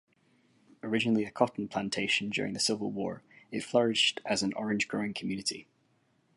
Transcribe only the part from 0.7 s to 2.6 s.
Originally a cotton plantation during the